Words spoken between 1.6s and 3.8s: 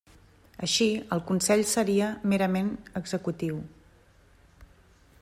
seria merament executiu.